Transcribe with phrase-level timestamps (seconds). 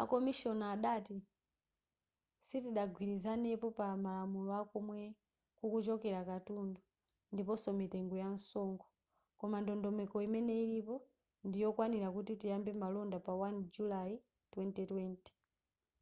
[0.00, 1.16] a komishona adati
[2.46, 5.00] sitidagwirizanepo pa malamulo akomwe
[5.58, 6.80] kukuchokera katundu
[7.32, 8.88] ndiponso mitengo yamsonkho
[9.40, 10.94] koma ndondomeko imene ilipo
[11.46, 14.14] ndiyokwanira kuti tiyambe malonda pa 1 julayi
[14.52, 15.30] 2020